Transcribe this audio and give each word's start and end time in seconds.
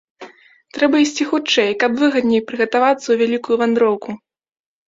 Трэба 0.77 0.95
ісці 1.05 1.27
хутчэй, 1.33 1.69
каб 1.85 1.91
выгадней 2.05 2.41
прыгатавацца 2.53 3.05
ў 3.09 3.15
вялікую 3.23 3.55
вандроўку! 3.65 4.19